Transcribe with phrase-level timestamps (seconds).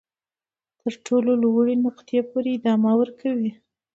[0.79, 3.51] تر تر ټولو لوړې نقطې پورې ادامه ورکوي.